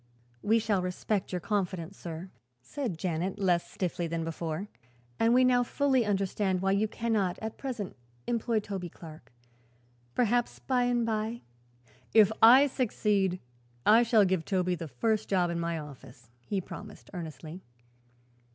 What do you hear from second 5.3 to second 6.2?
we now fully